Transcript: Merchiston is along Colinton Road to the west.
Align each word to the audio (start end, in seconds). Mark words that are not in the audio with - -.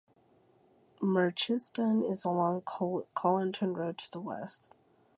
Merchiston 0.99 2.03
is 2.03 2.25
along 2.25 2.61
Colinton 2.63 3.75
Road 3.77 3.99
to 3.99 4.11
the 4.11 4.19
west. 4.19 4.71